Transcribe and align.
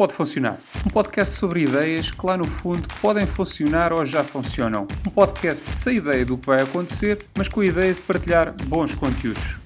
Pode 0.00 0.14
Funcionar. 0.14 0.58
Um 0.86 0.88
podcast 0.88 1.36
sobre 1.36 1.64
ideias 1.64 2.10
que 2.10 2.26
lá 2.26 2.34
no 2.34 2.48
fundo 2.48 2.88
podem 3.02 3.26
funcionar 3.26 3.92
ou 3.92 4.02
já 4.02 4.24
funcionam. 4.24 4.86
Um 5.06 5.10
podcast 5.10 5.70
sem 5.70 5.98
ideia 5.98 6.24
do 6.24 6.38
que 6.38 6.46
vai 6.46 6.62
acontecer, 6.62 7.22
mas 7.36 7.48
com 7.48 7.60
a 7.60 7.66
ideia 7.66 7.92
de 7.92 8.00
partilhar 8.00 8.56
bons 8.64 8.94
conteúdos. 8.94 9.60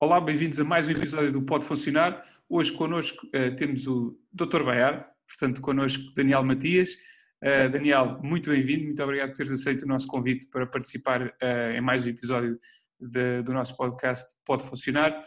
Olá, 0.00 0.20
bem-vindos 0.20 0.58
a 0.58 0.64
mais 0.64 0.88
um 0.88 0.90
episódio 0.90 1.30
do 1.30 1.40
Pode 1.42 1.64
Funcionar. 1.64 2.20
Hoje 2.48 2.72
connosco 2.72 3.24
uh, 3.28 3.54
temos 3.54 3.86
o 3.86 4.18
Dr. 4.32 4.64
Baiar, 4.64 5.08
portanto 5.28 5.60
connosco 5.60 6.12
Daniel 6.12 6.42
Matias. 6.42 6.94
Uh, 7.40 7.70
Daniel, 7.70 8.18
muito 8.24 8.50
bem-vindo, 8.50 8.86
muito 8.86 9.04
obrigado 9.04 9.28
por 9.28 9.36
teres 9.36 9.52
aceito 9.52 9.84
o 9.84 9.86
nosso 9.86 10.08
convite 10.08 10.48
para 10.48 10.66
participar 10.66 11.28
uh, 11.28 11.76
em 11.76 11.80
mais 11.80 12.04
um 12.04 12.08
episódio 12.08 12.58
de, 12.98 13.40
do 13.42 13.52
nosso 13.52 13.76
podcast 13.76 14.34
Pode 14.44 14.64
Funcionar. 14.64 15.22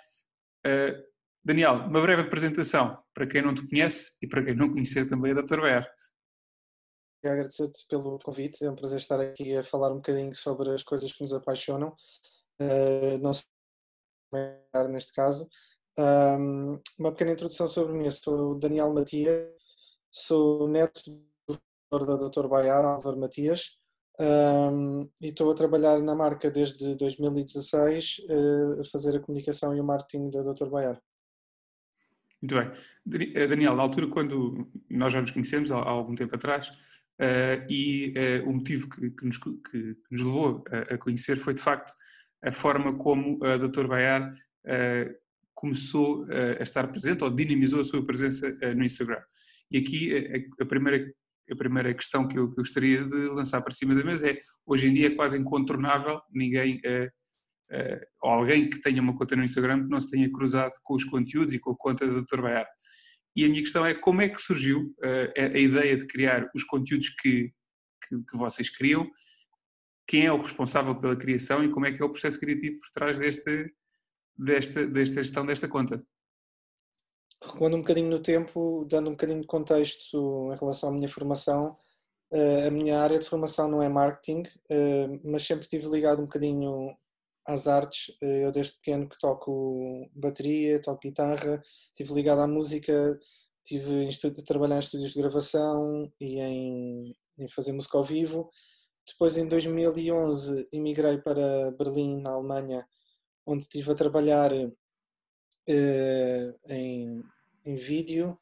Daniel, 1.47 1.75
uma 1.75 2.01
breve 2.01 2.23
apresentação 2.23 3.01
para 3.13 3.25
quem 3.25 3.41
não 3.41 3.55
te 3.55 3.65
conhece 3.65 4.17
e 4.21 4.27
para 4.27 4.43
quem 4.43 4.53
não 4.53 4.69
conhecer 4.69 5.07
também 5.07 5.31
a 5.31 5.35
Dr. 5.35 5.61
Ber. 5.61 5.89
Quero 7.21 7.35
agradecer-te 7.35 7.87
pelo 7.87 8.19
convite, 8.19 8.65
é 8.65 8.69
um 8.69 8.75
prazer 8.75 8.99
estar 8.99 9.17
aqui 9.21 9.55
a 9.55 9.63
falar 9.63 9.93
um 9.93 9.95
bocadinho 9.95 10.35
sobre 10.35 10.73
as 10.73 10.83
coisas 10.83 11.09
que 11.09 11.21
nos 11.21 11.31
apaixonam, 11.31 11.95
uh, 12.61 13.17
não 13.21 13.31
só 13.31 13.43
neste 14.89 15.13
caso. 15.13 15.47
Um, 15.97 16.81
uma 16.99 17.13
pequena 17.13 17.31
introdução 17.31 17.69
sobre 17.69 17.93
mim, 17.93 18.03
eu 18.03 18.11
sou 18.11 18.59
Daniel 18.59 18.93
Matias, 18.93 19.49
sou 20.11 20.67
neto 20.67 20.99
do 21.07 22.05
da 22.05 22.27
Dr. 22.27 22.49
Baiar, 22.49 22.83
Álvaro 22.83 23.17
Matias, 23.17 23.77
um, 24.19 25.09
e 25.21 25.27
estou 25.27 25.49
a 25.49 25.55
trabalhar 25.55 25.97
na 25.99 26.13
marca 26.13 26.51
desde 26.51 26.93
2016, 26.95 28.17
uh, 28.29 28.81
a 28.81 28.83
fazer 28.83 29.15
a 29.15 29.21
comunicação 29.21 29.73
e 29.73 29.79
o 29.79 29.85
marketing 29.85 30.29
da 30.29 30.43
Dr. 30.43 30.67
Baiar. 30.67 31.01
Muito 32.41 32.55
bem. 32.55 33.31
Eh, 33.33 33.47
Daniel, 33.47 33.75
na 33.75 33.81
altura 33.81 34.07
quando 34.07 34.69
nós 34.89 35.11
já 35.11 35.21
nos 35.21 35.31
conhecemos, 35.31 35.71
há, 35.71 35.77
algum 35.77 36.13
tempo 36.13 36.35
atrás, 36.35 36.69
uh, 37.19 37.65
e 37.69 38.13
uh, 38.15 38.49
o 38.49 38.53
motivo 38.53 38.89
que, 38.89 39.09
que, 39.09 39.25
nos, 39.25 39.37
que, 39.37 39.97
nos, 40.11 40.21
levou 40.21 40.63
a, 40.71 40.93
a, 40.93 40.97
conhecer 40.97 41.37
foi, 41.37 41.53
de 41.55 41.61
facto, 41.61 41.91
a 42.43 42.51
forma 42.51 42.95
como 42.95 43.43
a 43.43 43.57
Dr. 43.57 43.87
Baiar 43.87 44.29
uh, 44.31 45.15
começou 45.55 46.27
a 46.59 46.61
estar 46.61 46.87
presente, 46.87 47.23
ou 47.23 47.31
dinamizou 47.31 47.79
a 47.79 47.83
sua 47.83 48.05
presença 48.05 48.55
no 48.75 48.85
Instagram. 48.85 49.19
E 49.71 49.79
aqui 49.79 50.15
a, 50.15 50.63
a, 50.63 50.65
primeira, 50.67 51.11
a 51.51 51.55
primeira 51.55 51.91
questão 51.95 52.27
que 52.27 52.37
eu, 52.37 52.47
que 52.51 52.59
eu, 52.59 52.63
gostaria 52.63 53.03
de 53.03 53.27
lançar 53.29 53.61
para 53.61 53.73
cima 53.73 53.95
da 53.95 54.03
mesa 54.03 54.29
é, 54.29 54.37
hoje 54.67 54.87
em 54.87 54.93
dia 54.93 55.07
é 55.07 55.15
quase 55.15 55.35
incontornável 55.35 56.21
ninguém 56.31 56.79
ou 58.21 58.29
alguém 58.31 58.69
que 58.69 58.79
tenha 58.81 59.01
uma 59.01 59.15
conta 59.15 59.35
no 59.35 59.43
Instagram 59.43 59.83
que 59.83 59.89
não 59.89 59.99
se 59.99 60.09
tenha 60.09 60.31
cruzado 60.31 60.73
com 60.83 60.95
os 60.95 61.03
conteúdos 61.03 61.53
e 61.53 61.59
com 61.59 61.71
a 61.71 61.77
conta 61.77 62.07
do 62.07 62.21
Dr. 62.21 62.41
Baiar. 62.41 62.67
E 63.37 63.45
a 63.45 63.49
minha 63.49 63.61
questão 63.61 63.85
é 63.85 63.93
como 63.93 64.21
é 64.21 64.29
que 64.29 64.41
surgiu 64.41 64.95
uh, 64.97 65.31
a, 65.37 65.59
ideia 65.59 65.95
de 65.95 66.07
criar 66.07 66.49
os 66.55 66.63
conteúdos 66.63 67.09
que, 67.09 67.53
que, 68.07 68.23
que, 68.31 68.35
vocês 68.35 68.67
criam, 68.67 69.07
quem 70.07 70.25
é 70.25 70.33
o 70.33 70.37
responsável 70.37 70.95
pela 70.99 71.15
criação 71.15 71.63
e 71.63 71.69
como 71.69 71.85
é 71.85 71.91
que 71.91 72.01
é 72.01 72.05
o 72.05 72.09
processo 72.09 72.39
criativo 72.39 72.79
por 72.79 72.89
trás 72.89 73.19
deste, 73.19 73.71
desta, 74.35 74.87
desta 74.87 75.21
gestão 75.21 75.45
desta 75.45 75.67
conta? 75.67 76.03
Recuando 77.43 77.77
um 77.77 77.81
bocadinho 77.81 78.09
no 78.09 78.23
tempo, 78.23 78.87
dando 78.89 79.09
um 79.09 79.13
bocadinho 79.13 79.41
de 79.41 79.47
contexto 79.47 80.51
em 80.51 80.57
relação 80.57 80.89
à 80.89 80.91
minha 80.91 81.07
formação, 81.07 81.75
eh, 82.33 82.65
a 82.65 82.71
minha 82.71 82.99
área 82.99 83.19
de 83.19 83.29
formação 83.29 83.69
não 83.69 83.83
é 83.83 83.87
marketing, 83.87 84.41
mas 85.23 85.45
sempre 85.45 85.61
estive 85.61 85.85
ligado 85.87 86.19
um 86.19 86.25
bocadinho 86.25 86.97
às 87.47 87.67
artes. 87.67 88.15
Eh, 88.21 88.45
eu 88.45 88.51
desde 88.51 88.75
pequeno 88.75 89.07
que 89.09 89.17
toco 89.17 90.09
bateria, 90.13 90.81
toco 90.81 90.99
guitarra, 91.01 91.63
estive 91.89 92.13
ligado 92.13 92.41
à 92.41 92.47
música, 92.47 93.19
tive 93.65 94.07
a 94.07 94.43
trabalhar 94.43 94.75
em 94.75 94.79
estúdios 94.79 95.13
de 95.13 95.19
gravação 95.19 96.11
e 96.19 96.39
em, 96.39 97.15
em 97.39 97.47
fazer 97.49 97.71
música 97.71 97.97
ao 97.97 98.03
vivo. 98.03 98.51
Depois, 99.07 99.37
em 99.37 99.47
2011, 99.47 100.67
emigrei 100.71 101.17
para 101.19 101.71
Berlim, 101.71 102.21
na 102.21 102.31
Alemanha, 102.31 102.85
onde 103.45 103.63
estive 103.63 103.91
a 103.91 103.95
trabalhar 103.95 104.51
eh, 105.67 106.55
em, 106.69 107.23
em 107.65 107.75
vídeo, 107.75 108.37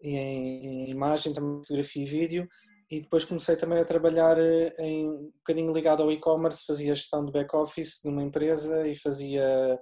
em, 0.00 0.86
em 0.86 0.90
imagem, 0.90 1.32
também 1.32 1.58
fotografia 1.58 2.02
e 2.02 2.06
vídeo 2.06 2.48
e 2.90 3.00
depois 3.00 3.24
comecei 3.24 3.56
também 3.56 3.78
a 3.78 3.84
trabalhar 3.84 4.38
eh, 4.38 4.74
em 4.78 5.08
um 5.08 5.30
bocadinho 5.38 5.72
ligado 5.72 6.02
ao 6.02 6.10
e-commerce, 6.10 6.64
fazia 6.66 6.94
gestão 6.94 7.24
de 7.24 7.32
back-office 7.32 8.00
numa 8.04 8.22
empresa 8.22 8.86
e 8.88 8.96
fazia 8.96 9.78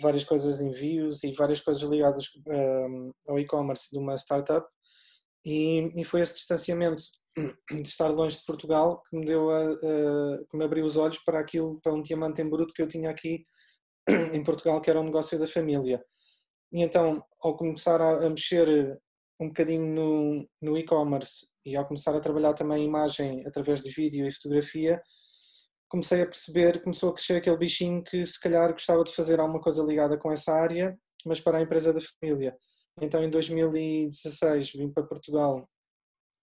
várias 0.00 0.24
coisas 0.24 0.58
de 0.58 0.64
envios 0.64 1.22
e 1.24 1.32
várias 1.32 1.60
coisas 1.60 1.82
ligadas 1.82 2.26
um, 2.46 2.52
ehm, 2.52 3.10
ao 3.28 3.38
e-commerce 3.38 3.90
de 3.90 3.98
uma 3.98 4.14
startup 4.16 4.66
e, 5.44 5.92
e, 6.00 6.04
foi 6.04 6.22
esse 6.22 6.34
distanciamento 6.34 7.04
de 7.70 7.82
estar 7.82 8.08
longe 8.08 8.38
de 8.38 8.44
Portugal 8.44 9.02
que 9.08 9.16
me 9.16 9.24
deu 9.26 9.50
a, 9.50 9.72
a, 9.72 10.44
que 10.48 10.56
me 10.56 10.64
abriu 10.64 10.84
os 10.84 10.96
olhos 10.96 11.18
para 11.18 11.38
aquilo, 11.38 11.80
para 11.80 11.94
um 11.94 12.02
diamante 12.02 12.42
em 12.42 12.48
bruto 12.48 12.74
que 12.74 12.82
eu 12.82 12.88
tinha 12.88 13.10
aqui 13.10 13.46
em 14.32 14.42
Portugal, 14.42 14.80
que 14.80 14.90
era 14.90 15.00
um 15.00 15.04
negócio 15.04 15.38
da 15.38 15.46
família. 15.46 16.04
E 16.72 16.82
então, 16.82 17.22
ao 17.40 17.56
começar 17.56 18.00
a, 18.00 18.26
a 18.26 18.30
mexer 18.30 18.98
um 19.40 19.48
bocadinho 19.48 19.86
no, 19.86 20.48
no 20.60 20.78
e-commerce 20.78 21.46
e 21.66 21.76
ao 21.76 21.84
começar 21.84 22.14
a 22.14 22.20
trabalhar 22.20 22.54
também 22.54 22.84
imagem 22.84 23.44
através 23.46 23.82
de 23.82 23.90
vídeo 23.90 24.26
e 24.26 24.32
fotografia, 24.32 25.02
comecei 25.88 26.22
a 26.22 26.26
perceber, 26.26 26.80
começou 26.80 27.10
a 27.10 27.14
crescer 27.14 27.36
aquele 27.36 27.56
bichinho 27.56 28.02
que 28.04 28.24
se 28.24 28.40
calhar 28.40 28.70
gostava 28.72 29.02
de 29.02 29.12
fazer 29.12 29.40
alguma 29.40 29.60
coisa 29.60 29.82
ligada 29.82 30.16
com 30.16 30.30
essa 30.30 30.52
área, 30.52 30.96
mas 31.26 31.40
para 31.40 31.58
a 31.58 31.62
empresa 31.62 31.92
da 31.92 32.00
família. 32.00 32.56
Então 33.00 33.22
em 33.22 33.28
2016 33.30 34.72
vim 34.72 34.90
para 34.92 35.02
Portugal 35.02 35.68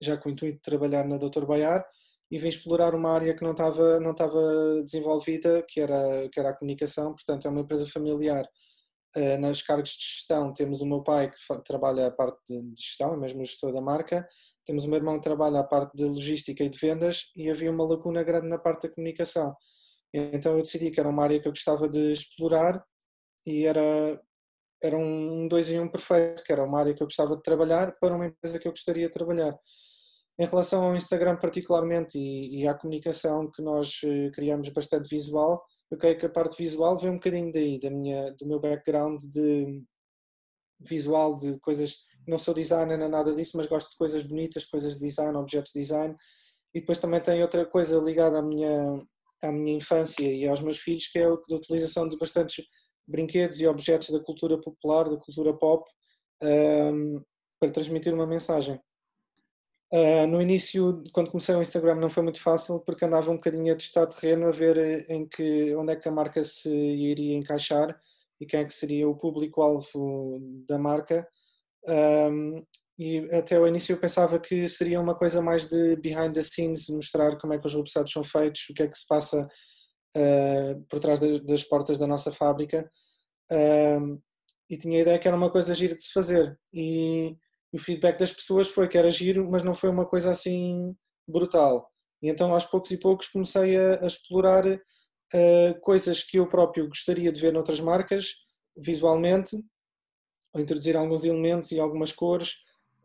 já 0.01 0.17
com 0.17 0.29
o 0.29 0.31
intuito 0.31 0.57
de 0.57 0.61
trabalhar 0.61 1.07
na 1.07 1.17
Dr. 1.17 1.45
Baiar 1.45 1.85
e 2.29 2.37
vim 2.37 2.49
explorar 2.49 2.93
uma 2.93 3.11
área 3.11 3.35
que 3.35 3.43
não 3.43 3.51
estava, 3.51 3.99
não 3.99 4.11
estava 4.11 4.81
desenvolvida, 4.83 5.63
que 5.67 5.79
era, 5.79 6.27
que 6.29 6.39
era 6.39 6.49
a 6.49 6.57
comunicação, 6.57 7.13
portanto 7.13 7.47
é 7.47 7.49
uma 7.49 7.61
empresa 7.61 7.87
familiar. 7.87 8.45
Eh, 9.15 9.37
nas 9.37 9.61
cargos 9.61 9.91
de 9.91 10.03
gestão 10.03 10.53
temos 10.53 10.81
o 10.81 10.85
meu 10.85 11.03
pai 11.03 11.29
que 11.31 11.37
trabalha 11.63 12.07
a 12.07 12.11
parte 12.11 12.39
de 12.47 12.73
gestão, 12.75 13.13
é 13.13 13.17
mesmo 13.17 13.45
gestor 13.45 13.71
da 13.71 13.81
marca, 13.81 14.27
temos 14.65 14.85
meu 14.85 14.97
irmão 14.97 15.15
que 15.17 15.23
trabalha 15.23 15.59
a 15.59 15.63
parte 15.63 15.95
de 15.95 16.05
logística 16.05 16.63
e 16.63 16.69
de 16.69 16.77
vendas 16.77 17.31
e 17.35 17.49
havia 17.49 17.71
uma 17.71 17.87
lacuna 17.87 18.23
grande 18.23 18.47
na 18.47 18.57
parte 18.57 18.87
da 18.87 18.93
comunicação. 18.93 19.55
Então 20.13 20.55
eu 20.57 20.61
decidi 20.61 20.91
que 20.91 20.99
era 20.99 21.09
uma 21.09 21.23
área 21.23 21.39
que 21.41 21.47
eu 21.47 21.51
gostava 21.51 21.89
de 21.89 22.11
explorar 22.11 22.83
e 23.45 23.65
era, 23.65 24.21
era 24.81 24.97
um 24.97 25.47
dois 25.47 25.69
em 25.69 25.79
um 25.79 25.89
perfeito, 25.89 26.43
que 26.43 26.51
era 26.51 26.63
uma 26.63 26.79
área 26.79 26.93
que 26.93 27.01
eu 27.01 27.07
gostava 27.07 27.35
de 27.35 27.41
trabalhar 27.41 27.95
para 27.99 28.15
uma 28.15 28.27
empresa 28.27 28.59
que 28.59 28.67
eu 28.67 28.71
gostaria 28.71 29.07
de 29.07 29.13
trabalhar. 29.13 29.57
Em 30.39 30.45
relação 30.45 30.85
ao 30.85 30.95
Instagram 30.95 31.37
particularmente 31.37 32.17
e, 32.17 32.61
e 32.61 32.67
à 32.67 32.73
comunicação 32.73 33.51
que 33.51 33.61
nós 33.61 34.01
eh, 34.03 34.31
criamos 34.31 34.69
bastante 34.69 35.07
visual, 35.09 35.63
eu 35.91 35.97
creio 35.97 36.17
que 36.17 36.25
a 36.25 36.29
parte 36.29 36.57
visual 36.57 36.97
vem 36.97 37.11
um 37.11 37.15
bocadinho 37.15 37.51
daí, 37.51 37.79
da 37.79 37.89
minha, 37.91 38.31
do 38.33 38.47
meu 38.47 38.59
background 38.59 39.21
de 39.23 39.83
visual, 40.79 41.35
de 41.35 41.59
coisas 41.59 41.97
não 42.27 42.37
sou 42.37 42.53
designer 42.53 42.97
nem 42.97 43.09
nada 43.09 43.33
disso, 43.33 43.57
mas 43.57 43.67
gosto 43.67 43.91
de 43.91 43.97
coisas 43.97 44.23
bonitas, 44.23 44.65
coisas 44.65 44.95
de 44.95 45.01
design, 45.01 45.35
objetos 45.37 45.71
de 45.73 45.79
design. 45.81 46.15
E 46.73 46.79
depois 46.79 46.97
também 46.97 47.21
tem 47.21 47.41
outra 47.41 47.65
coisa 47.65 47.99
ligada 47.99 48.39
à 48.39 48.41
minha, 48.41 48.99
à 49.41 49.51
minha 49.51 49.73
infância 49.73 50.23
e 50.23 50.47
aos 50.47 50.61
meus 50.61 50.79
filhos, 50.79 51.07
que 51.07 51.19
é 51.19 51.25
a 51.25 51.33
utilização 51.33 52.07
de 52.07 52.17
bastantes 52.17 52.65
brinquedos 53.07 53.59
e 53.59 53.67
objetos 53.67 54.09
da 54.09 54.19
cultura 54.19 54.59
popular, 54.59 55.09
da 55.09 55.17
cultura 55.17 55.53
pop, 55.53 55.89
um, 56.41 57.21
para 57.59 57.71
transmitir 57.71 58.13
uma 58.13 58.27
mensagem. 58.27 58.79
Uh, 59.91 60.25
no 60.25 60.41
início, 60.41 61.03
quando 61.13 61.29
comecei 61.29 61.53
o 61.53 61.61
Instagram, 61.61 61.95
não 61.95 62.09
foi 62.09 62.23
muito 62.23 62.41
fácil 62.41 62.79
porque 62.79 63.05
andava 63.05 63.29
um 63.29 63.35
bocadinho 63.35 63.71
a 63.71 63.77
testar 63.77 64.07
terreno, 64.07 64.47
a 64.47 64.51
ver 64.51 64.75
eh, 64.75 65.05
em 65.07 65.27
que, 65.27 65.75
onde 65.75 65.93
é 65.93 65.95
que 65.95 66.09
a 66.09 66.11
marca 66.11 66.43
se 66.43 66.67
iria 66.67 67.37
encaixar 67.37 67.95
e 68.41 68.45
quem 68.45 68.61
é 68.61 68.65
que 68.65 68.73
seria 68.73 69.07
o 69.07 69.15
público-alvo 69.15 70.41
da 70.67 70.79
marca. 70.79 71.27
Um, 71.87 72.63
e 72.97 73.27
até 73.33 73.55
ao 73.55 73.67
início 73.67 73.93
eu 73.93 73.99
pensava 73.99 74.39
que 74.39 74.67
seria 74.67 74.99
uma 75.01 75.15
coisa 75.15 75.41
mais 75.41 75.67
de 75.67 75.95
behind 75.97 76.33
the 76.33 76.41
scenes, 76.41 76.87
mostrar 76.89 77.37
como 77.37 77.53
é 77.53 77.59
que 77.59 77.65
os 77.65 77.75
websites 77.75 78.13
são 78.13 78.23
feitos, 78.23 78.69
o 78.69 78.73
que 78.73 78.83
é 78.83 78.87
que 78.87 78.97
se 78.97 79.07
passa 79.07 79.47
uh, 80.15 80.85
por 80.89 80.99
trás 80.99 81.19
das 81.19 81.63
portas 81.63 81.97
da 81.97 82.07
nossa 82.07 82.31
fábrica. 82.31 82.89
Um, 83.51 84.21
e 84.69 84.77
tinha 84.77 84.99
a 84.99 85.01
ideia 85.01 85.19
que 85.19 85.27
era 85.27 85.37
uma 85.37 85.51
coisa 85.51 85.73
gira 85.73 85.95
de 85.95 86.03
se 86.03 86.11
fazer. 86.13 86.57
E, 86.73 87.35
e 87.73 87.77
o 87.77 87.79
feedback 87.79 88.19
das 88.19 88.31
pessoas 88.31 88.67
foi 88.69 88.87
que 88.87 88.97
era 88.97 89.11
giro, 89.11 89.49
mas 89.49 89.63
não 89.63 89.75
foi 89.75 89.89
uma 89.89 90.05
coisa 90.05 90.31
assim 90.31 90.95
brutal. 91.27 91.89
E 92.21 92.29
então 92.29 92.53
aos 92.53 92.65
poucos 92.65 92.91
e 92.91 92.97
poucos 92.97 93.27
comecei 93.27 93.75
a, 93.75 94.03
a 94.03 94.07
explorar 94.07 94.65
uh, 94.65 95.81
coisas 95.81 96.23
que 96.23 96.37
eu 96.37 96.47
próprio 96.47 96.87
gostaria 96.87 97.31
de 97.31 97.41
ver 97.41 97.51
noutras 97.51 97.79
marcas, 97.79 98.27
visualmente, 98.77 99.57
a 100.55 100.61
introduzir 100.61 100.95
alguns 100.95 101.25
elementos 101.25 101.71
e 101.71 101.79
algumas 101.79 102.11
cores 102.11 102.57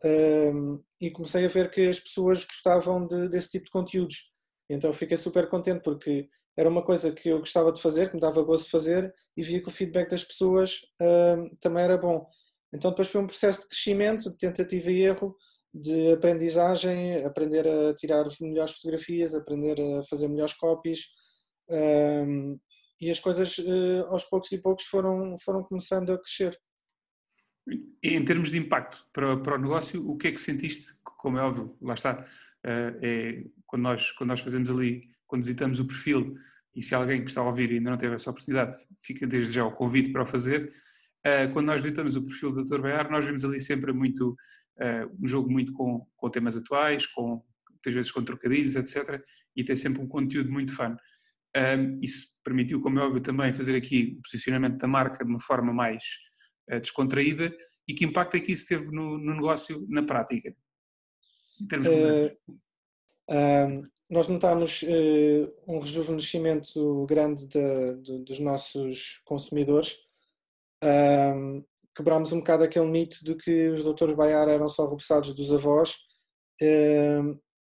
um, 0.03 0.81
e 0.99 1.11
comecei 1.11 1.45
a 1.45 1.49
ver 1.49 1.69
que 1.71 1.87
as 1.87 1.99
pessoas 1.99 2.43
gostavam 2.43 3.05
de, 3.05 3.27
desse 3.29 3.49
tipo 3.51 3.65
de 3.65 3.71
conteúdos. 3.71 4.31
Então 4.69 4.93
fiquei 4.93 5.17
super 5.17 5.49
contente 5.49 5.81
porque 5.81 6.29
era 6.55 6.69
uma 6.69 6.83
coisa 6.83 7.11
que 7.11 7.29
eu 7.29 7.39
gostava 7.39 7.71
de 7.71 7.81
fazer, 7.81 8.09
que 8.09 8.15
me 8.15 8.21
dava 8.21 8.41
gosto 8.43 8.65
de 8.65 8.71
fazer 8.71 9.13
e 9.35 9.41
via 9.41 9.61
que 9.61 9.69
o 9.69 9.71
feedback 9.71 10.09
das 10.09 10.23
pessoas 10.23 10.81
um, 11.01 11.55
também 11.59 11.83
era 11.83 11.97
bom. 11.97 12.27
Então 12.73 12.91
depois 12.91 13.07
foi 13.07 13.21
um 13.21 13.27
processo 13.27 13.61
de 13.61 13.67
crescimento, 13.67 14.29
de 14.29 14.37
tentativa 14.37 14.91
e 14.91 15.01
erro, 15.01 15.35
de 15.73 16.11
aprendizagem, 16.11 17.23
aprender 17.25 17.67
a 17.67 17.93
tirar 17.93 18.27
melhores 18.41 18.73
fotografias, 18.73 19.33
aprender 19.33 19.79
a 19.81 20.03
fazer 20.03 20.27
melhores 20.27 20.53
cópias 20.53 20.99
um, 21.69 22.59
e 22.99 23.09
as 23.09 23.19
coisas 23.19 23.57
uh, 23.59 24.03
aos 24.09 24.25
poucos 24.25 24.51
e 24.51 24.61
poucos 24.61 24.85
foram, 24.85 25.35
foram 25.39 25.63
começando 25.63 26.11
a 26.11 26.17
crescer. 26.17 26.59
Em 28.01 28.23
termos 28.23 28.51
de 28.51 28.57
impacto 28.57 29.05
para, 29.13 29.37
para 29.37 29.55
o 29.55 29.61
negócio, 29.61 30.07
o 30.09 30.17
que 30.17 30.27
é 30.27 30.31
que 30.31 30.39
sentiste? 30.39 30.93
Como 31.03 31.37
é 31.37 31.41
óbvio, 31.41 31.75
lá 31.81 31.93
está, 31.93 32.13
uh, 32.15 32.99
é, 33.01 33.43
quando, 33.65 33.83
nós, 33.83 34.11
quando 34.13 34.29
nós 34.29 34.39
fazemos 34.39 34.69
ali, 34.69 35.09
quando 35.27 35.43
visitamos 35.43 35.79
o 35.79 35.85
perfil, 35.85 36.35
e 36.75 36.81
se 36.81 36.95
alguém 36.95 37.23
que 37.23 37.29
está 37.29 37.41
a 37.41 37.45
ouvir 37.45 37.71
e 37.71 37.75
ainda 37.75 37.89
não 37.89 37.97
teve 37.97 38.15
essa 38.15 38.29
oportunidade, 38.29 38.77
fica 39.01 39.27
desde 39.27 39.53
já 39.53 39.65
o 39.65 39.71
convite 39.71 40.11
para 40.11 40.23
o 40.23 40.25
fazer. 40.25 40.69
Uh, 41.25 41.51
quando 41.51 41.65
nós 41.65 41.81
visitamos 41.81 42.15
o 42.15 42.23
perfil 42.23 42.51
do 42.51 42.63
Dr. 42.63 42.79
Baiar, 42.79 43.11
nós 43.11 43.25
vemos 43.25 43.43
ali 43.43 43.59
sempre 43.59 43.91
muito, 43.91 44.29
uh, 44.29 45.17
um 45.21 45.27
jogo 45.27 45.51
muito 45.51 45.73
com, 45.73 46.07
com 46.15 46.29
temas 46.29 46.55
atuais, 46.55 47.05
com, 47.05 47.43
muitas 47.69 47.93
vezes 47.93 48.11
com 48.11 48.23
trocadilhos, 48.23 48.75
etc. 48.75 49.21
E 49.55 49.63
tem 49.63 49.75
sempre 49.75 50.01
um 50.01 50.07
conteúdo 50.07 50.51
muito. 50.51 50.73
Um, 50.81 51.99
isso 52.01 52.27
permitiu, 52.43 52.79
como 52.81 52.99
é 52.99 53.03
óbvio, 53.03 53.21
também 53.21 53.51
fazer 53.53 53.75
aqui 53.75 54.15
o 54.17 54.21
posicionamento 54.21 54.77
da 54.77 54.87
marca 54.87 55.25
de 55.25 55.29
uma 55.29 55.39
forma 55.39 55.73
mais 55.73 56.03
descontraída 56.77 57.55
e 57.87 57.93
que 57.93 58.05
impacto 58.05 58.35
é 58.35 58.39
que 58.39 58.51
isso 58.51 58.67
teve 58.67 58.91
no, 58.91 59.17
no 59.17 59.33
negócio 59.33 59.85
na 59.89 60.03
prática? 60.03 60.53
Em 61.59 61.67
termos 61.67 61.87
uh, 61.87 62.37
um, 63.29 63.83
nós 64.09 64.27
notámos 64.27 64.83
uh, 64.83 65.53
um 65.67 65.79
rejuvenescimento 65.79 67.05
grande 67.05 67.47
de, 67.47 67.95
de, 68.01 68.19
dos 68.19 68.39
nossos 68.39 69.21
consumidores. 69.25 69.95
Um, 70.83 71.63
quebrámos 71.95 72.31
um 72.31 72.39
bocado 72.39 72.63
aquele 72.63 72.85
mito 72.85 73.23
de 73.23 73.35
que 73.35 73.69
os 73.69 73.83
doutores 73.83 74.15
Baiar 74.15 74.47
eram 74.47 74.67
só 74.67 74.83
repousados 74.83 75.33
dos 75.33 75.51
avós 75.51 75.97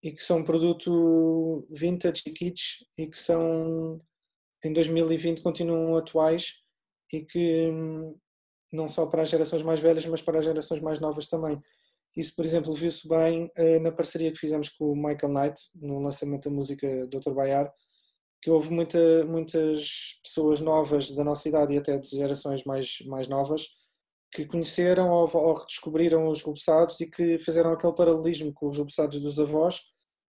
e 0.02 0.12
que 0.12 0.22
são 0.22 0.38
um 0.38 0.44
produto 0.44 1.66
vintage 1.70 2.22
e 2.26 2.30
kitsch 2.30 2.82
e 2.96 3.06
que 3.06 3.18
são 3.18 4.00
em 4.64 4.72
2020 4.72 5.42
continuam 5.42 5.96
atuais 5.96 6.62
e 7.12 7.24
que 7.24 7.70
hum, 7.70 8.16
não 8.72 8.88
só 8.88 9.06
para 9.06 9.22
as 9.22 9.28
gerações 9.28 9.62
mais 9.62 9.80
velhas, 9.80 10.06
mas 10.06 10.22
para 10.22 10.38
as 10.38 10.44
gerações 10.44 10.80
mais 10.80 11.00
novas 11.00 11.28
também. 11.28 11.60
Isso, 12.16 12.34
por 12.34 12.44
exemplo, 12.44 12.72
viu-se 12.72 13.06
bem 13.08 13.50
uh, 13.58 13.80
na 13.80 13.92
parceria 13.92 14.32
que 14.32 14.38
fizemos 14.38 14.70
com 14.70 14.92
o 14.92 14.96
Michael 14.96 15.32
Knight 15.32 15.60
no 15.76 16.00
lançamento 16.00 16.48
da 16.48 16.54
música 16.54 17.06
Dr. 17.08 17.32
Baiar, 17.32 17.72
que 18.40 18.50
houve 18.50 18.70
muita, 18.70 19.24
muitas 19.24 20.18
pessoas 20.22 20.60
novas 20.60 21.10
da 21.10 21.22
nossa 21.22 21.48
idade 21.48 21.74
e 21.74 21.78
até 21.78 21.98
de 21.98 22.08
gerações 22.08 22.64
mais, 22.64 22.98
mais 23.06 23.28
novas 23.28 23.66
que 24.32 24.44
conheceram 24.46 25.10
ou, 25.10 25.28
ou 25.34 25.54
redescobriram 25.54 26.28
os 26.28 26.42
reboçados 26.42 27.00
e 27.00 27.06
que 27.06 27.38
fizeram 27.38 27.72
aquele 27.72 27.94
paralelismo 27.94 28.52
com 28.52 28.68
os 28.68 28.76
reboçados 28.76 29.20
dos 29.20 29.40
avós, 29.40 29.80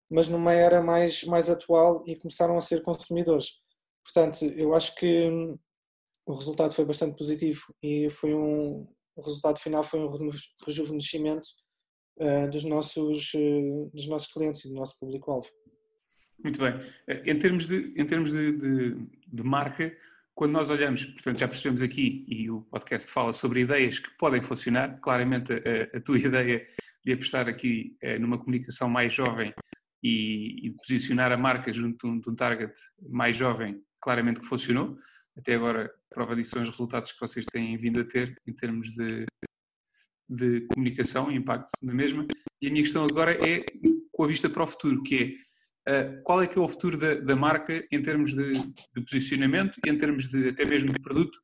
mas 0.09 0.27
numa 0.27 0.53
era 0.53 0.81
mais, 0.81 1.23
mais 1.23 1.49
atual 1.49 2.03
e 2.05 2.15
começaram 2.15 2.57
a 2.57 2.61
ser 2.61 2.83
consumidores. 2.83 3.61
Portanto, 4.03 4.45
eu 4.45 4.75
acho 4.75 4.93
que 4.95 5.29
hum, 5.29 5.57
o 6.25 6.33
resultado 6.33 6.73
foi 6.73 6.85
bastante 6.85 7.15
positivo 7.15 7.61
e 7.83 8.09
foi 8.09 8.33
um, 8.33 8.87
o 9.15 9.21
resultado 9.21 9.59
final 9.59 9.83
foi 9.83 9.99
um 9.99 10.09
rejuvenescimento 10.65 11.47
uh, 12.19 12.49
dos, 12.49 12.63
nossos, 12.65 13.33
uh, 13.33 13.91
dos 13.93 14.07
nossos 14.07 14.31
clientes 14.31 14.65
e 14.65 14.69
do 14.69 14.75
nosso 14.75 14.97
público-alvo. 14.99 15.47
Muito 16.43 16.59
bem. 16.59 16.73
Eh, 17.07 17.31
em 17.31 17.39
termos, 17.39 17.65
de, 17.67 17.93
em 17.95 18.05
termos 18.05 18.31
de, 18.31 18.51
de, 18.51 19.07
de, 19.25 19.43
marca, 19.43 19.95
quando 20.33 20.51
nós 20.51 20.69
olhamos, 20.69 21.05
portanto 21.05 21.39
já 21.39 21.47
percebemos 21.47 21.81
aqui, 21.81 22.25
e 22.27 22.51
o 22.51 22.61
podcast 22.63 23.09
fala 23.09 23.31
sobre 23.31 23.61
ideias 23.61 23.99
que 23.99 24.09
podem 24.17 24.41
funcionar, 24.41 24.99
claramente 24.99 25.53
a, 25.53 25.97
a 25.97 26.01
tua 26.01 26.19
ideia 26.19 26.61
de 27.05 27.13
apostar 27.13 27.47
aqui 27.47 27.95
numa 28.19 28.37
comunicação 28.37 28.89
mais 28.89 29.13
jovem 29.13 29.53
e, 30.03 30.67
e 30.67 30.75
posicionar 30.75 31.31
a 31.31 31.37
marca 31.37 31.71
junto 31.71 32.05
de 32.05 32.13
um, 32.13 32.19
de 32.19 32.29
um 32.29 32.35
target 32.35 32.73
mais 33.07 33.37
jovem, 33.37 33.81
claramente 34.01 34.41
que 34.41 34.45
funcionou. 34.45 34.97
Até 35.37 35.55
agora, 35.55 35.93
prova 36.09 36.35
disso 36.35 36.51
são 36.51 36.63
os 36.63 36.69
resultados 36.69 37.11
que 37.11 37.19
vocês 37.19 37.45
têm 37.45 37.73
vindo 37.73 37.99
a 37.99 38.05
ter 38.05 38.33
em 38.47 38.53
termos 38.53 38.87
de, 38.87 39.25
de 40.29 40.61
comunicação 40.67 41.31
e 41.31 41.35
impacto 41.35 41.69
na 41.83 41.93
mesma. 41.93 42.25
E 42.61 42.67
a 42.67 42.71
minha 42.71 42.83
questão 42.83 43.03
agora 43.03 43.33
é 43.33 43.65
com 44.11 44.23
a 44.23 44.27
vista 44.27 44.49
para 44.49 44.63
o 44.63 44.67
futuro, 44.67 45.03
que 45.03 45.33
é 45.87 46.01
uh, 46.01 46.23
qual 46.23 46.41
é 46.41 46.47
que 46.47 46.57
é 46.57 46.61
o 46.61 46.69
futuro 46.69 46.97
da, 46.97 47.15
da 47.15 47.35
marca 47.35 47.85
em 47.91 48.01
termos 48.01 48.33
de, 48.33 48.53
de, 48.53 49.01
posicionamento 49.01 49.79
em 49.85 49.97
termos 49.97 50.29
de 50.29 50.49
até 50.49 50.65
mesmo 50.65 50.93
de 50.93 51.01
produto? 51.01 51.37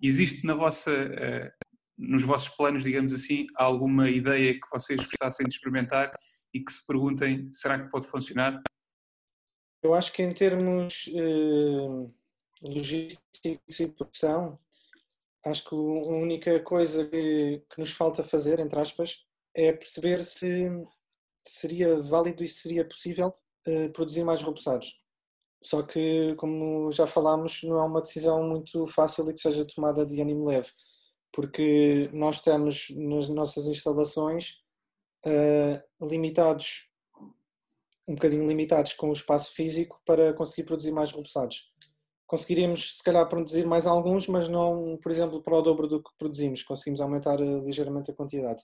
Existe 0.00 0.46
na 0.46 0.54
vossa, 0.54 0.92
uh, 0.92 1.66
nos 1.98 2.22
vossos 2.22 2.50
planos, 2.50 2.84
digamos 2.84 3.12
assim, 3.12 3.46
alguma 3.56 4.08
ideia 4.08 4.54
que 4.54 4.70
vocês 4.72 5.00
gostassem 5.00 5.46
de 5.46 5.54
experimentar 5.54 6.10
e 6.52 6.60
que 6.60 6.72
se 6.72 6.86
perguntem, 6.86 7.48
será 7.52 7.82
que 7.82 7.90
pode 7.90 8.06
funcionar? 8.06 8.62
Eu 9.82 9.92
acho 9.92 10.12
que 10.12 10.22
em 10.22 10.32
termos 10.32 11.08
uh, 11.08 12.06
logísticos 12.64 13.80
e 13.80 13.86
produção, 13.88 14.56
acho 15.44 15.68
que 15.68 15.74
a 15.74 16.18
única 16.18 16.60
coisa 16.60 17.06
que, 17.06 17.62
que, 17.70 17.78
nos 17.78 17.92
falta 17.92 18.24
fazer, 18.24 18.58
entre 18.58 18.80
aspas, 18.80 19.24
é 19.54 19.72
perceber 19.72 20.24
se 20.24 20.70
seria 21.46 22.00
válido 22.00 22.42
e 22.42 22.48
se 22.48 22.62
seria 22.62 22.86
possível 22.86 23.32
uh, 23.68 23.90
produzir 23.92 24.24
mais 24.24 24.40
repousados. 24.40 25.04
Só 25.62 25.82
que, 25.82 26.34
como 26.36 26.90
já 26.90 27.06
falámos, 27.06 27.62
não 27.62 27.78
é 27.78 27.84
uma 27.84 28.02
decisão 28.02 28.42
muito 28.42 28.86
fácil 28.86 29.30
e 29.30 29.34
que 29.34 29.40
seja 29.40 29.64
tomada 29.64 30.06
de 30.06 30.20
ânimo 30.20 30.46
leve, 30.46 30.70
porque 31.32 32.08
nós 32.12 32.36
estamos 32.36 32.86
nas 32.96 33.28
nossas 33.28 33.66
instalações 33.66 34.62
uh, 35.26 36.06
limitados, 36.06 36.90
um 38.08 38.14
bocadinho 38.14 38.46
limitados 38.46 38.94
com 38.94 39.10
o 39.10 39.12
espaço 39.12 39.52
físico 39.52 40.00
para 40.06 40.32
conseguir 40.34 40.64
produzir 40.64 40.92
mais 40.92 41.12
repousados 41.12 41.73
conseguiríamos 42.26 42.98
se 42.98 43.02
calhar 43.02 43.28
produzir 43.28 43.66
mais 43.66 43.86
alguns, 43.86 44.26
mas 44.28 44.48
não, 44.48 44.98
por 45.02 45.10
exemplo, 45.10 45.42
para 45.42 45.56
o 45.56 45.62
dobro 45.62 45.86
do 45.86 46.02
que 46.02 46.10
produzimos, 46.18 46.62
conseguimos 46.62 47.00
aumentar 47.00 47.40
eh, 47.40 47.60
ligeiramente 47.60 48.10
a 48.10 48.14
quantidade. 48.14 48.62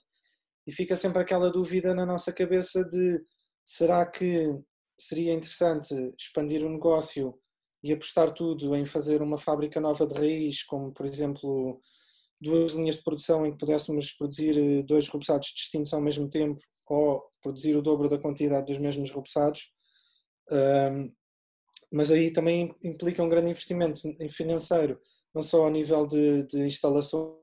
E 0.65 0.71
fica 0.71 0.95
sempre 0.95 1.21
aquela 1.21 1.51
dúvida 1.51 1.93
na 1.93 2.05
nossa 2.05 2.31
cabeça 2.33 2.83
de 2.85 3.23
será 3.65 4.05
que 4.05 4.55
seria 4.99 5.33
interessante 5.33 5.93
expandir 6.19 6.63
o 6.65 6.69
negócio 6.69 7.35
e 7.83 7.91
apostar 7.91 8.31
tudo 8.33 8.75
em 8.75 8.85
fazer 8.85 9.21
uma 9.21 9.37
fábrica 9.37 9.79
nova 9.79 10.05
de 10.05 10.13
raiz, 10.13 10.63
como 10.63 10.91
por 10.91 11.05
exemplo 11.05 11.81
duas 12.39 12.73
linhas 12.73 12.97
de 12.97 13.03
produção 13.03 13.45
em 13.45 13.51
que 13.51 13.57
pudéssemos 13.57 14.11
produzir 14.13 14.57
eh, 14.57 14.83
dois 14.83 15.07
repousados 15.07 15.49
distintos 15.49 15.93
ao 15.93 16.01
mesmo 16.01 16.29
tempo 16.29 16.59
ou 16.87 17.23
produzir 17.41 17.75
o 17.77 17.81
dobro 17.81 18.09
da 18.09 18.19
quantidade 18.19 18.67
dos 18.67 18.79
mesmos 18.79 19.09
repousados 19.09 19.71
mas 21.91 22.11
aí 22.11 22.31
também 22.31 22.73
implica 22.83 23.23
um 23.23 23.29
grande 23.29 23.49
investimento 23.49 24.01
financeiro, 24.29 24.99
não 25.33 25.41
só 25.41 25.67
a 25.67 25.69
nível 25.69 26.05
de, 26.05 26.43
de 26.43 26.59
instalações 26.59 27.41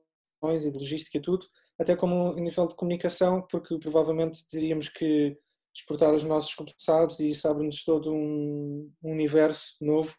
e 0.65 0.71
de 0.71 0.77
logística 0.77 1.17
e 1.17 1.21
tudo, 1.21 1.45
até 1.79 1.95
como 1.95 2.31
a 2.31 2.35
nível 2.39 2.67
de 2.67 2.75
comunicação, 2.75 3.45
porque 3.49 3.77
provavelmente 3.79 4.47
teríamos 4.49 4.89
que 4.89 5.37
exportar 5.75 6.13
os 6.13 6.23
nossos 6.23 6.53
repousados 6.57 7.19
e 7.19 7.29
isso 7.29 7.47
abre-nos 7.47 7.83
todo 7.83 8.11
um, 8.11 8.91
um 9.03 9.11
universo 9.11 9.75
novo 9.81 10.13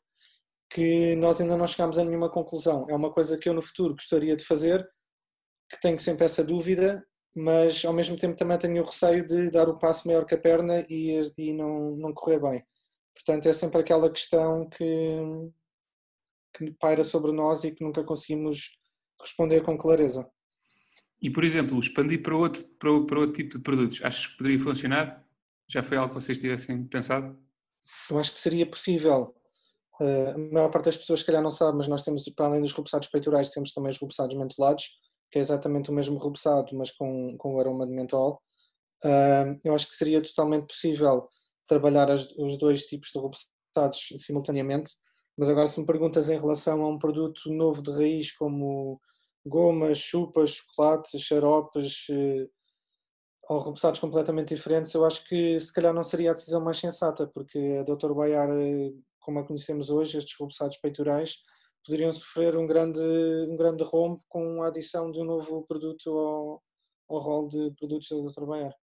que 0.71 1.17
nós 1.17 1.41
ainda 1.41 1.57
não 1.57 1.67
chegámos 1.67 1.99
a 1.99 2.05
nenhuma 2.05 2.31
conclusão. 2.31 2.87
É 2.89 2.95
uma 2.95 3.13
coisa 3.13 3.37
que 3.37 3.49
eu 3.49 3.53
no 3.53 3.61
futuro 3.61 3.95
gostaria 3.95 4.37
de 4.37 4.45
fazer, 4.45 4.89
que 5.69 5.81
tenho 5.81 5.99
sempre 5.99 6.25
essa 6.25 6.45
dúvida, 6.45 7.05
mas 7.37 7.85
ao 7.85 7.93
mesmo 7.93 8.17
tempo 8.17 8.37
também 8.37 8.59
tenho 8.59 8.81
o 8.83 8.87
receio 8.87 9.27
de 9.27 9.51
dar 9.51 9.69
o 9.69 9.79
passo 9.79 10.07
maior 10.07 10.25
que 10.25 10.35
a 10.35 10.39
perna 10.39 10.85
e, 10.89 11.21
e 11.37 11.53
não, 11.53 11.97
não 11.97 12.15
correr 12.15 12.41
bem. 12.41 12.63
Portanto, 13.15 13.47
é 13.47 13.53
sempre 13.53 13.81
aquela 13.81 14.11
questão 14.11 14.69
que, 14.69 15.51
que 16.55 16.71
paira 16.73 17.05
sobre 17.05 17.33
nós 17.33 17.65
e 17.65 17.71
que 17.71 17.85
nunca 17.85 18.05
conseguimos 18.05 18.79
responder 19.21 19.63
com 19.63 19.77
clareza. 19.77 20.31
E, 21.23 21.29
por 21.29 21.45
exemplo, 21.45 21.79
expandir 21.79 22.23
para 22.23 22.35
outro, 22.35 22.67
para, 22.79 23.07
para 23.07 23.21
outro 23.21 23.33
tipo 23.33 23.59
de 23.59 23.63
produtos, 23.63 24.01
achas 24.03 24.27
que 24.27 24.37
poderia 24.39 24.59
funcionar? 24.59 25.25
Já 25.69 25.83
foi 25.83 25.97
algo 25.99 26.15
que 26.15 26.21
vocês 26.21 26.41
tivessem 26.41 26.83
pensado? 26.85 27.39
Eu 28.11 28.19
acho 28.19 28.33
que 28.33 28.39
seria 28.39 28.65
possível. 28.65 29.35
Uh, 30.01 30.31
a 30.35 30.39
maior 30.39 30.71
parte 30.71 30.87
das 30.87 30.97
pessoas, 30.97 31.21
se 31.21 31.27
calhar, 31.27 31.43
não 31.43 31.51
sabe, 31.51 31.77
mas 31.77 31.89
nós 31.89 32.03
temos, 32.03 32.27
para 32.31 32.47
além 32.47 32.61
dos 32.61 32.73
reboçados 32.73 33.09
peitorais, 33.09 33.51
temos 33.51 33.75
também 33.75 33.91
os 33.91 33.99
reboçados 33.99 34.35
mentolados, 34.37 34.99
que 35.31 35.39
é 35.39 35.43
exatamente 35.43 35.91
o 35.91 35.93
mesmo 35.93 36.19
reboçado, 36.19 36.75
mas 36.75 36.91
com, 36.91 37.37
com 37.37 37.55
o 37.55 37.61
aroma 37.61 37.87
de 37.87 37.93
mentol. 37.93 38.43
Uh, 39.05 39.59
eu 39.63 39.75
acho 39.75 39.89
que 39.89 39.95
seria 39.95 40.23
totalmente 40.23 40.67
possível 40.69 41.29
trabalhar 41.71 42.11
as, 42.11 42.33
os 42.37 42.59
dois 42.59 42.85
tipos 42.85 43.11
de 43.15 43.19
robustados 43.21 44.09
simultaneamente, 44.19 44.91
mas 45.39 45.49
agora 45.49 45.69
se 45.69 45.79
me 45.79 45.87
perguntas 45.87 46.29
em 46.29 46.39
relação 46.39 46.83
a 46.83 46.89
um 46.89 46.99
produto 46.99 47.49
novo 47.49 47.81
de 47.81 47.93
raiz 47.93 48.33
como 48.37 49.01
gomas, 49.47 49.99
chupas, 49.99 50.51
chocolates, 50.51 51.21
xaropes 51.23 52.07
eh, 52.11 52.49
ou 53.49 53.59
robustados 53.59 54.01
completamente 54.01 54.55
diferentes, 54.55 54.93
eu 54.95 55.05
acho 55.05 55.25
que 55.27 55.59
se 55.61 55.73
calhar 55.73 55.95
não 55.95 56.03
seria 56.03 56.31
a 56.31 56.35
decisão 56.35 56.61
mais 56.61 56.79
sensata, 56.79 57.27
porque 57.33 57.59
a 57.81 57.85
Dr. 57.85 58.13
Baiar, 58.15 58.51
eh, 58.51 58.91
como 59.21 59.39
a 59.39 59.47
conhecemos 59.47 59.91
hoje, 59.91 60.19
estes 60.19 60.37
robustados 60.39 60.77
peitorais, 60.79 61.37
poderiam 61.87 62.11
sofrer 62.11 62.57
um 62.57 62.67
grande, 62.67 63.01
um 63.49 63.57
grande 63.57 63.85
rombo 63.85 64.21
com 64.29 64.63
a 64.63 64.69
adição 64.69 65.11
de 65.11 65.21
um 65.21 65.25
novo 65.25 65.65
produto 65.67 66.11
ao, 66.11 66.63
ao 67.09 67.19
rol 67.19 67.49
de 67.49 67.71
produtos 67.79 68.09
da 68.11 68.17
Dr. 68.17 68.47
Bayer. 68.47 68.80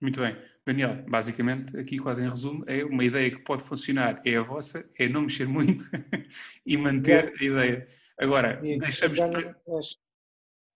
Muito 0.00 0.20
bem. 0.20 0.36
Daniel, 0.64 1.04
basicamente, 1.08 1.76
aqui 1.76 1.98
quase 1.98 2.22
em 2.22 2.28
resumo, 2.28 2.64
é 2.68 2.84
uma 2.84 3.04
ideia 3.04 3.30
que 3.30 3.40
pode 3.40 3.62
funcionar, 3.62 4.22
é 4.24 4.36
a 4.36 4.42
vossa, 4.42 4.88
é 4.96 5.08
não 5.08 5.22
mexer 5.22 5.48
muito 5.48 5.84
e 6.64 6.76
manter 6.76 7.26
é. 7.26 7.32
a 7.40 7.44
ideia. 7.44 7.86
Agora, 8.18 8.60
e 8.64 8.78
deixamos... 8.78 9.18
Para... 9.18 9.56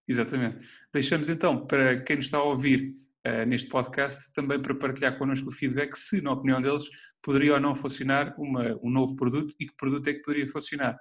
Exatamente. 0.08 0.66
Deixamos 0.92 1.28
então, 1.28 1.66
para 1.66 2.02
quem 2.02 2.16
nos 2.16 2.24
está 2.24 2.38
a 2.38 2.42
ouvir 2.42 2.94
uh, 3.26 3.46
neste 3.46 3.68
podcast, 3.68 4.32
também 4.32 4.60
para 4.60 4.74
partilhar 4.74 5.16
connosco 5.16 5.48
o 5.48 5.52
feedback, 5.52 5.94
se 5.94 6.20
na 6.20 6.32
opinião 6.32 6.60
deles 6.60 6.88
poderia 7.22 7.54
ou 7.54 7.60
não 7.60 7.74
funcionar 7.74 8.34
uma, 8.36 8.76
um 8.82 8.90
novo 8.90 9.14
produto 9.14 9.54
e 9.60 9.66
que 9.66 9.76
produto 9.76 10.08
é 10.08 10.14
que 10.14 10.22
poderia 10.22 10.48
funcionar. 10.48 10.98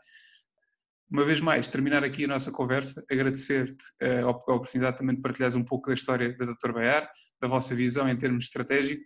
Uma 1.12 1.26
vez 1.26 1.42
mais, 1.42 1.68
terminar 1.68 2.06
aqui 2.06 2.24
a 2.24 2.28
nossa 2.28 2.54
conversa, 2.54 3.04
agradecer-te 3.12 3.84
uh, 4.02 4.28
a 4.28 4.30
oportunidade 4.30 4.96
também 4.96 5.14
de 5.14 5.22
partilhares 5.22 5.56
um 5.56 5.64
pouco 5.64 5.90
da 5.90 5.94
história 5.94 6.34
da 6.38 6.46
Dr. 6.46 6.72
Baiar, 6.72 7.12
da 7.38 7.50
vossa 7.50 7.76
visão 7.76 8.08
em 8.08 8.16
termos 8.16 8.46
estratégico, 8.46 9.04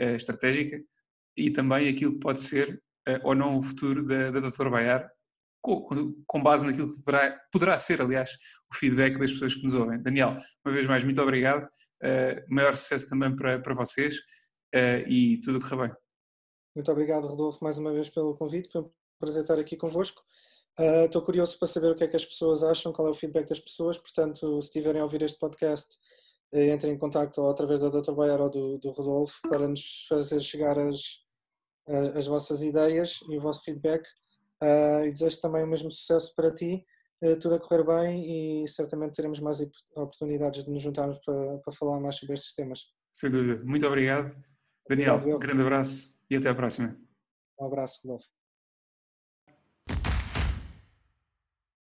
uh, 0.00 0.14
estratégica 0.14 0.80
e 1.36 1.50
também 1.50 1.88
aquilo 1.88 2.12
que 2.12 2.20
pode 2.20 2.40
ser 2.40 2.80
uh, 3.08 3.18
ou 3.24 3.34
não 3.34 3.58
o 3.58 3.62
futuro 3.62 4.06
da, 4.06 4.30
da 4.30 4.38
Dr. 4.38 4.68
Baiar, 4.70 5.10
com, 5.60 6.40
base 6.40 6.64
naquilo 6.64 6.92
que 6.94 7.02
poderá, 7.02 7.36
poderá, 7.52 7.76
ser, 7.76 8.00
aliás, 8.00 8.30
o 8.72 8.76
feedback 8.76 9.18
das 9.18 9.32
pessoas 9.32 9.52
que 9.52 9.64
nos 9.64 9.74
ouvem. 9.74 10.00
Daniel, 10.00 10.36
uma 10.64 10.72
vez 10.72 10.86
mais, 10.86 11.02
muito 11.02 11.20
obrigado, 11.20 11.68
maior 12.48 12.76
sucesso 12.76 13.08
também 13.08 13.34
para, 13.34 13.60
para 13.60 13.74
vocês 13.74 14.16
e 15.06 15.40
tudo 15.44 15.60
correr 15.60 15.88
bem. 15.88 15.96
Muito 16.76 16.90
obrigado, 16.92 17.26
Rodolfo, 17.26 17.62
mais 17.62 17.76
uma 17.76 17.92
vez 17.92 18.08
pelo 18.08 18.36
convite, 18.36 18.70
foi 18.70 18.82
um 18.82 18.90
prazer 19.18 19.42
estar 19.42 19.58
aqui 19.58 19.76
convosco. 19.76 20.22
Uh, 20.78 21.06
estou 21.06 21.20
curioso 21.22 21.58
para 21.58 21.66
saber 21.66 21.90
o 21.90 21.96
que 21.96 22.04
é 22.04 22.08
que 22.08 22.14
as 22.14 22.24
pessoas 22.24 22.62
acham, 22.62 22.92
qual 22.92 23.08
é 23.08 23.10
o 23.10 23.14
feedback 23.14 23.48
das 23.48 23.58
pessoas, 23.58 23.98
portanto, 23.98 24.62
se 24.62 24.68
estiverem 24.68 25.00
a 25.00 25.04
ouvir 25.04 25.22
este 25.22 25.36
podcast, 25.36 25.96
uh, 26.54 26.72
entrem 26.72 26.92
em 26.94 26.98
contato 26.98 27.38
ou 27.38 27.50
através 27.50 27.80
da 27.80 27.88
Dr. 27.88 28.12
Bayer 28.12 28.40
ou 28.40 28.48
do, 28.48 28.78
do 28.78 28.90
Rodolfo 28.92 29.40
para 29.48 29.66
nos 29.66 30.06
fazer 30.08 30.38
chegar 30.38 30.78
as, 30.78 31.00
uh, 31.88 32.16
as 32.16 32.28
vossas 32.28 32.62
ideias 32.62 33.18
e 33.28 33.36
o 33.36 33.40
vosso 33.40 33.64
feedback. 33.64 34.06
Uh, 34.62 35.06
e 35.06 35.12
desejo 35.12 35.40
também 35.40 35.64
o 35.64 35.68
mesmo 35.68 35.90
sucesso 35.90 36.34
para 36.34 36.52
ti, 36.52 36.84
tudo 37.40 37.56
a 37.56 37.60
correr 37.60 37.84
bem 37.84 38.62
e 38.62 38.68
certamente 38.68 39.14
teremos 39.14 39.40
mais 39.40 39.60
oportunidades 39.96 40.64
de 40.64 40.70
nos 40.70 40.80
juntarmos 40.80 41.18
para, 41.24 41.58
para 41.58 41.72
falar 41.72 41.98
mais 41.98 42.14
sobre 42.14 42.34
estes 42.34 42.54
temas. 42.54 42.80
Sem 43.12 43.30
dúvida. 43.30 43.64
Muito 43.64 43.84
obrigado. 43.86 44.36
Daniel, 44.88 45.16
obrigado, 45.16 45.36
um 45.36 45.40
grande 45.40 45.62
abraço 45.62 46.20
e 46.30 46.36
até 46.36 46.48
à 46.48 46.54
próxima. 46.54 46.96
Um 47.60 47.66
abraço, 47.66 48.00
Rodolfo. 48.04 48.37